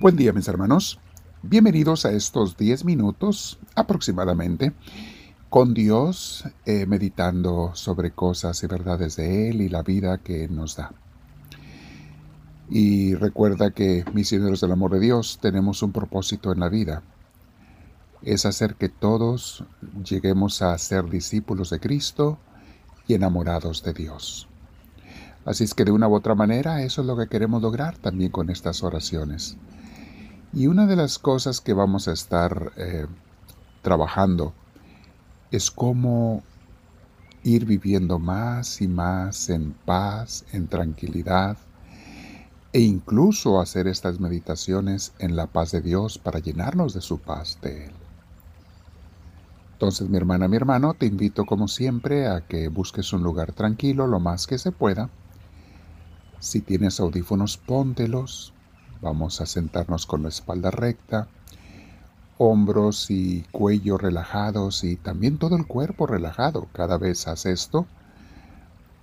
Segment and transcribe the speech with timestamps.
[0.00, 0.98] Buen día mis hermanos,
[1.42, 4.72] bienvenidos a estos 10 minutos aproximadamente
[5.50, 10.76] con Dios, eh, meditando sobre cosas y verdades de Él y la vida que nos
[10.76, 10.94] da.
[12.70, 17.02] Y recuerda que, misioneros del amor de Dios, tenemos un propósito en la vida.
[18.22, 19.64] Es hacer que todos
[20.02, 22.38] lleguemos a ser discípulos de Cristo
[23.06, 24.48] y enamorados de Dios.
[25.44, 28.30] Así es que de una u otra manera eso es lo que queremos lograr también
[28.30, 29.58] con estas oraciones.
[30.52, 33.06] Y una de las cosas que vamos a estar eh,
[33.82, 34.52] trabajando
[35.52, 36.42] es cómo
[37.44, 41.56] ir viviendo más y más en paz, en tranquilidad,
[42.72, 47.58] e incluso hacer estas meditaciones en la paz de Dios para llenarnos de su paz
[47.62, 47.92] de Él.
[49.72, 54.08] Entonces, mi hermana, mi hermano, te invito como siempre a que busques un lugar tranquilo
[54.08, 55.10] lo más que se pueda.
[56.38, 58.52] Si tienes audífonos, póntelos,
[59.02, 61.28] Vamos a sentarnos con la espalda recta,
[62.36, 66.68] hombros y cuello relajados y también todo el cuerpo relajado.
[66.74, 67.86] Cada vez haz esto,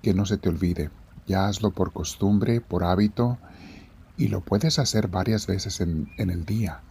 [0.03, 0.91] que no se te olvide.
[1.25, 3.39] Ya hazlo por costumbre, por hábito,
[4.17, 6.81] y lo puedes hacer varias veces en, el día,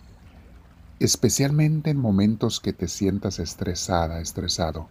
[0.98, 4.88] especialmente en momentos que te sientas estresada, estresado.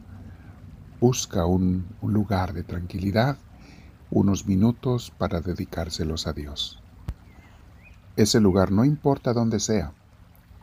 [1.01, 3.37] Busca un lugar de tranquilidad,
[4.09, 6.81] unos minutos para dedicárselos a Dios.
[8.17, 9.91] Ese lugar no importa dónde sea,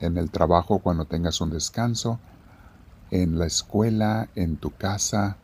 [0.01, 2.19] en el trabajo cuando tengas un descanso,
[3.11, 5.37] en la escuela, en tu casa,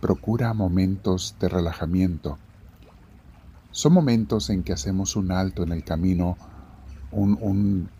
[0.00, 2.38] procura momentos de relajamiento.
[3.70, 6.38] Son momentos en que hacemos un alto en el camino,
[7.12, 7.90] un,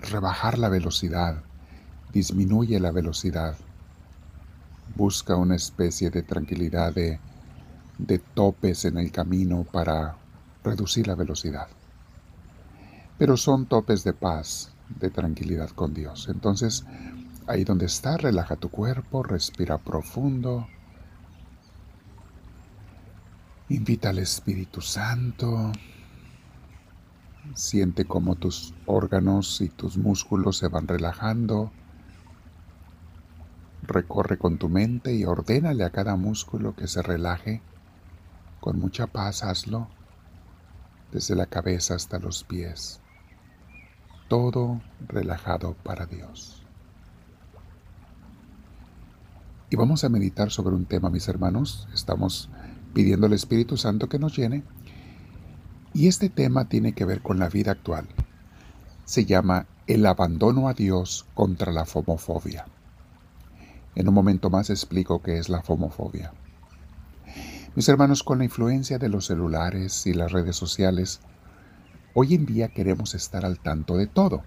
[0.00, 1.42] rebajar la velocidad,
[2.12, 3.56] disminuye la velocidad,
[4.94, 10.14] busca una especie de tranquilidad, de topes en el camino para
[10.62, 11.66] reducir la velocidad
[13.18, 16.28] pero son topes de paz, de tranquilidad con Dios.
[16.28, 16.84] Entonces,
[17.46, 20.66] ahí donde está, relaja tu cuerpo, respira profundo.
[23.68, 25.72] Invita al Espíritu Santo.
[27.54, 31.72] Siente cómo tus órganos y tus músculos se van relajando.
[33.82, 37.62] Recorre con tu mente y ordénale a cada músculo que se relaje.
[38.60, 39.88] Con mucha paz hazlo,
[41.12, 43.00] desde la cabeza hasta los pies
[44.28, 46.62] todo relajado para Dios.
[49.68, 51.88] Y vamos a meditar sobre un tema, mis hermanos.
[51.92, 52.48] Estamos
[52.94, 54.62] pidiendo al Espíritu Santo que nos llene.
[55.92, 58.06] Y este tema tiene que ver con la vida actual.
[59.04, 62.66] Se llama el abandono a Dios contra la fomofobia.
[63.94, 66.32] En un momento más explico qué es la fomofobia.
[67.74, 71.20] Mis hermanos, con la influencia de los celulares y las redes sociales,
[72.18, 74.42] Hoy en día queremos estar al tanto de todo,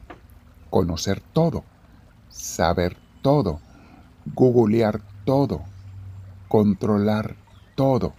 [0.72, 1.64] conocer todo,
[2.28, 3.60] saber todo,
[4.34, 5.62] googlear todo,
[6.48, 7.36] controlar
[7.76, 8.16] todo.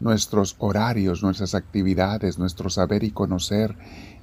[0.00, 3.74] Nuestros horarios, nuestras actividades, nuestro saber y conocer,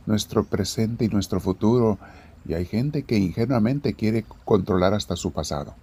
[0.06, 1.98] nuestro presente y nuestro futuro.
[2.48, 5.74] Y hay gente que ingenuamente quiere controlar hasta su pasado.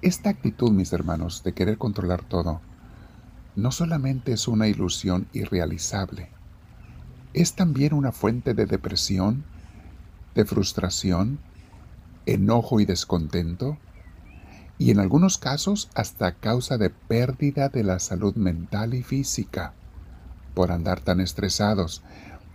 [0.00, 2.62] Esta actitud, mis hermanos, de querer controlar todo,
[3.54, 6.37] no solamente es una ilusión irrealizable,
[7.34, 9.44] es también una fuente de depresión,
[10.34, 11.38] de frustración,
[12.26, 13.78] enojo y descontento,
[14.78, 19.72] y en algunos casos hasta causa de pérdida de la salud mental y física
[20.54, 22.02] por andar tan estresados.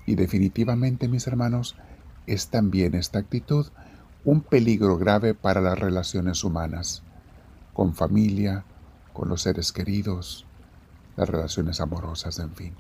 [0.06, 1.76] Y definitivamente, mis hermanos,
[2.28, 3.68] es también esta actitud
[4.26, 7.04] un peligro grave para las relaciones humanas,
[7.74, 8.64] con familia,
[9.12, 10.46] con los seres queridos,
[11.18, 12.74] las relaciones amorosas, en fin.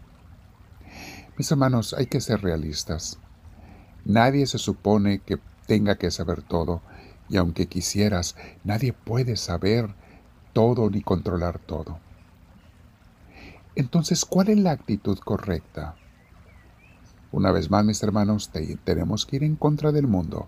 [1.38, 3.18] Mis hermanos, hay que ser realistas.
[4.06, 6.82] Nadie se supone que tenga que saber todo,
[7.30, 9.96] y aunque quisieras, nadie puede saber
[10.54, 12.00] todo ni controlar todo.
[13.76, 15.96] Entonces, ¿cuál es la actitud correcta?
[17.32, 18.52] Una vez más, mis hermanos,
[18.84, 20.48] tenemos que ir en contra del mundo.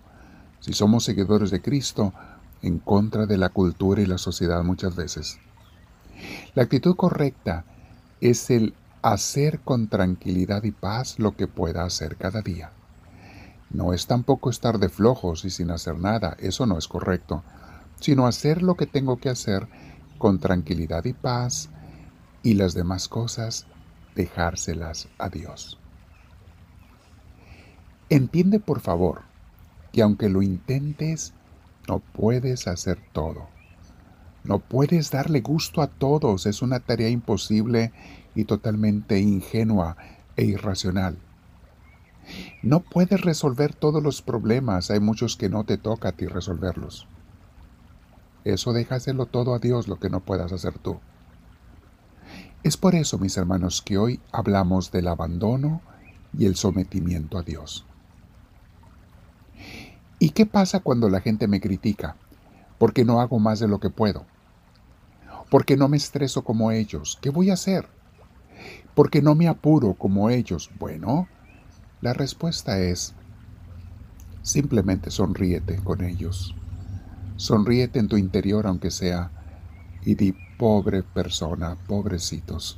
[0.60, 2.13] Si somos seguidores de Cristo,
[2.62, 5.39] en contra de la cultura y la sociedad muchas veces.
[6.54, 7.65] La actitud correcta
[8.21, 8.75] es el
[9.13, 12.72] hacer con tranquilidad y paz lo que pueda hacer cada día.
[13.69, 17.44] No es tampoco estar de flojos y sin hacer nada, eso no es correcto,
[18.00, 19.68] sino hacer lo que tengo que hacer
[20.18, 21.69] con tranquilidad y paz
[22.42, 23.68] y las demás cosas
[24.16, 25.78] dejárselas a Dios.
[28.10, 29.22] Entiende por favor
[29.92, 31.36] que aunque lo intentes,
[31.88, 33.55] no puedes hacer todo.
[34.45, 37.92] No puedes darle gusto a todos, es una tarea imposible
[38.36, 39.97] y totalmente ingenua
[40.36, 41.18] e irracional.
[42.62, 47.07] No puedes resolver todos los problemas, hay muchos que no te toca a ti resolverlos.
[48.44, 51.00] Eso déjaselo todo a Dios lo que no puedas hacer tú.
[52.62, 55.81] Es por eso, mis hermanos, que hoy hablamos del abandono
[56.38, 57.86] y el sometimiento a Dios.
[60.19, 62.15] ¿Y qué pasa cuando la gente me critica?
[62.77, 64.25] Porque no hago más de lo que puedo.
[65.56, 67.18] Porque no me estreso como ellos.
[67.22, 67.88] ¿Qué voy a hacer?
[68.94, 70.69] Porque no me apuro como ellos.
[70.78, 71.30] Bueno,
[72.02, 73.13] la respuesta es,
[74.42, 76.54] simplemente sonríete con ellos.
[77.38, 79.31] Sonríete en tu interior aunque sea
[80.04, 82.78] y di, pobre persona, pobrecitos.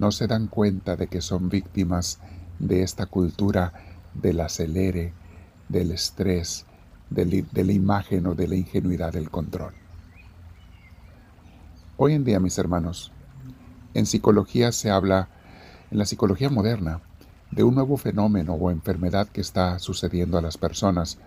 [0.00, 2.18] No se dan cuenta de que son víctimas
[2.58, 3.72] de esta cultura
[4.14, 5.12] del acelere,
[5.68, 6.66] del estrés,
[7.08, 9.77] de la imagen o de la ingenuidad del control.
[12.00, 13.10] Hoy en día, mis hermanos,
[13.92, 15.30] en psicología se habla,
[15.90, 17.00] en la psicología moderna,
[17.50, 21.18] de un nuevo fenómeno o enfermedad que está sucediendo a las personas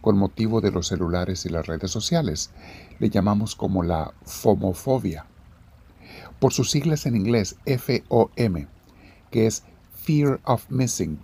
[0.00, 2.50] con motivo de los celulares y las redes sociales.
[2.98, 5.26] Le llamamos como la fomofobia.
[6.40, 8.66] Por sus siglas en inglés, FOM,
[9.30, 9.62] que es
[9.94, 11.20] Fear of Missing,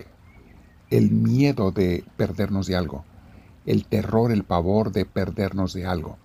[0.91, 3.03] el miedo de perdernos de algo,
[3.65, 6.17] el terror, el pavor de perdernos de algo.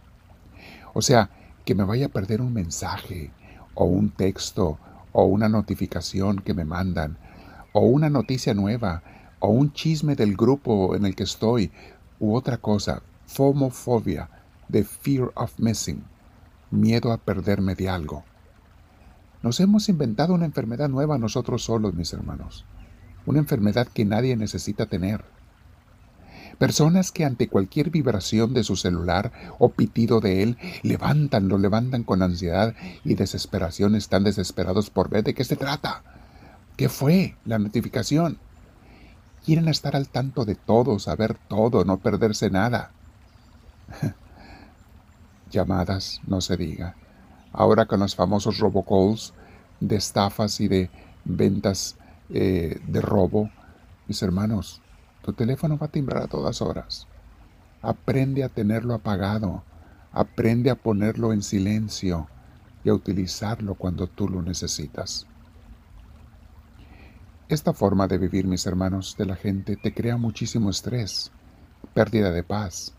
[0.95, 1.31] O sea,
[1.69, 3.31] que me vaya a perder un mensaje
[3.75, 4.79] o un texto
[5.13, 7.19] o una notificación que me mandan
[7.75, 9.03] o una noticia nueva
[9.39, 11.71] o un chisme del grupo en el que estoy
[12.21, 14.31] u otra cosa, fomofobia,
[14.69, 16.03] de fear of missing,
[16.71, 18.25] miedo a perderme de algo.
[19.43, 22.65] Nos hemos inventado una enfermedad nueva nosotros solos, mis hermanos,
[23.27, 25.23] una enfermedad que nadie necesita tener.
[26.59, 32.03] Personas que ante cualquier vibración de su celular o pitido de él, levantan, lo levantan
[32.03, 32.75] con ansiedad
[33.05, 36.03] y desesperación, están desesperados por ver de qué se trata.
[36.77, 38.39] ¿Qué fue la notificación?
[39.45, 42.91] Quieren estar al tanto de todo, saber todo, no perderse nada.
[45.51, 46.97] Llamadas, no se diga.
[47.53, 49.33] Ahora con los famosos robocalls
[49.81, 50.91] de estafas y de
[51.25, 51.97] ventas
[52.31, 53.49] eh, de robo,
[54.09, 54.83] mis hermanos,
[55.29, 57.07] tu teléfono va a timbrar a todas horas.
[57.83, 59.63] Aprende a tenerlo apagado.
[60.11, 62.29] Aprende a ponerlo en silencio
[62.83, 65.27] y a utilizarlo cuando tú lo necesitas.
[67.47, 71.31] Esta forma de vivir, mis hermanos, de la gente te crea muchísimo estrés,
[71.93, 72.95] pérdida de paz.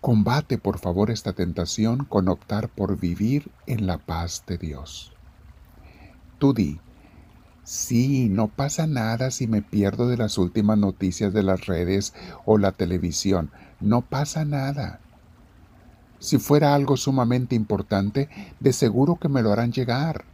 [0.00, 5.12] Combate, por favor, esta tentación con optar por vivir en la paz de Dios.
[6.38, 6.80] Tú di,
[7.64, 12.14] sí, no pasa nada si me pierdo de las últimas noticias de las redes
[12.44, 13.50] o la televisión,
[13.80, 15.00] no pasa nada.
[16.18, 18.28] Si fuera algo sumamente importante,
[18.60, 20.24] de seguro que me lo harán llegar.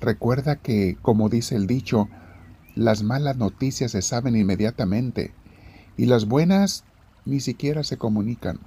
[0.00, 2.08] Recuerda que, como dice el dicho,
[2.74, 5.32] las malas noticias se saben inmediatamente
[5.96, 6.84] y las buenas
[7.24, 8.58] ni siquiera se comunican.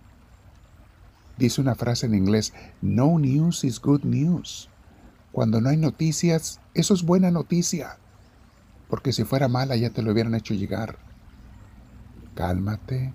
[1.37, 4.69] Dice una frase en inglés, no news is good news.
[5.31, 7.97] Cuando no hay noticias, eso es buena noticia,
[8.89, 10.97] porque si fuera mala ya te lo hubieran hecho llegar.
[12.35, 13.13] Cálmate,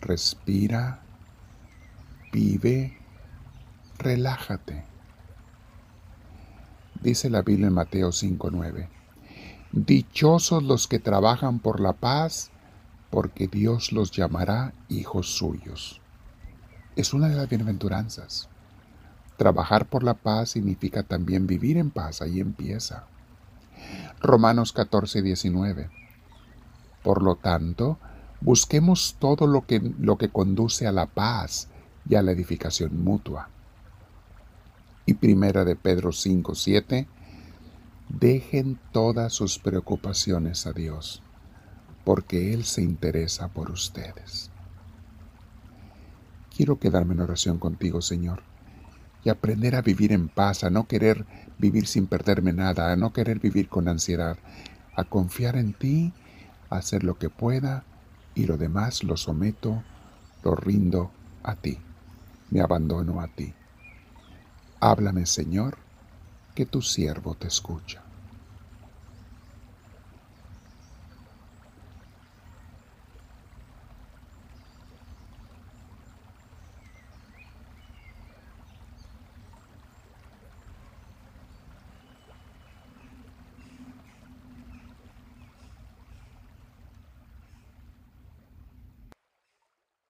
[0.00, 1.02] respira,
[2.32, 2.96] vive,
[3.98, 4.84] relájate
[7.02, 8.88] dice la Biblia en Mateo 5:9.
[9.72, 12.50] Dichosos los que trabajan por la paz,
[13.10, 16.00] porque Dios los llamará hijos suyos.
[16.96, 18.48] Es una de las bienaventuranzas.
[19.38, 23.06] Trabajar por la paz significa también vivir en paz, ahí empieza.
[24.20, 25.88] Romanos 14:19.
[27.02, 27.98] Por lo tanto,
[28.42, 31.68] busquemos todo lo que, lo que conduce a la paz
[32.06, 33.48] y a la edificación mutua
[35.08, 37.08] y Primera de Pedro 5, 7,
[38.10, 41.22] dejen todas sus preocupaciones a Dios,
[42.04, 44.50] porque Él se interesa por ustedes.
[46.54, 48.42] Quiero quedarme en oración contigo, Señor,
[49.30, 51.26] aprender a vivir en paz, a no querer
[51.58, 54.38] vivir sin perderme nada, a no querer vivir con ansiedad,
[54.94, 56.12] a confiar en ti,
[56.70, 57.84] a hacer lo que pueda
[58.34, 59.82] y lo demás lo someto,
[60.44, 61.10] lo rindo
[61.42, 61.78] a ti,
[62.50, 63.54] me abandono a ti.
[64.80, 65.78] Háblame, Señor,
[66.54, 68.07] que tu siervo te escucha.